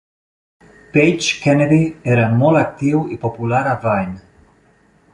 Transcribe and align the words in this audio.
Page 0.95 1.27
Kennedy 1.43 1.83
era 2.15 2.25
molt 2.41 2.63
actiu 2.65 3.05
i 3.17 3.21
popular 3.27 3.63
a 3.67 3.77
Vine. 3.89 4.21